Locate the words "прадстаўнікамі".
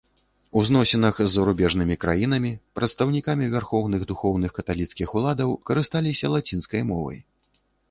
2.79-3.51